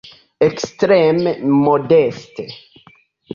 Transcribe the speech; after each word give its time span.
Ekstreme 0.45 1.33
modeste. 1.67 2.47